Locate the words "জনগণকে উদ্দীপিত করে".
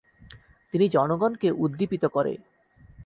0.89-2.33